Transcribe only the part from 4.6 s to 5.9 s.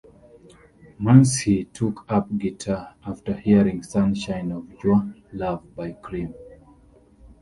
Your Love"